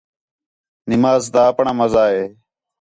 نماز 0.91 1.21
تا 1.33 1.39
آپݨاں 1.49 1.75
مزہ 1.81 2.03
ہے 2.13 2.23